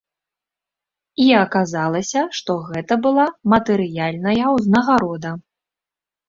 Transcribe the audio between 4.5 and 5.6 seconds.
ўзнагарода.